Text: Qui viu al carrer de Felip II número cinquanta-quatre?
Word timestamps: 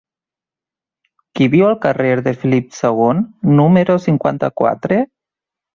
Qui 1.35 1.49
viu 1.57 1.67
al 1.67 1.77
carrer 1.85 2.09
de 2.29 2.35
Felip 2.45 2.75
II 2.81 3.23
número 3.61 4.03
cinquanta-quatre? 4.09 5.03